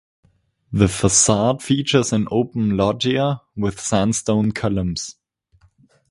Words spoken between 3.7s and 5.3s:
sandstone columns.